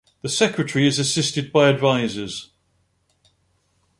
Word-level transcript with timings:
The 0.23 0.29
secretary 0.29 0.87
is 0.87 0.97
assisted 0.97 1.51
by 1.51 1.69
advisors. 1.69 2.49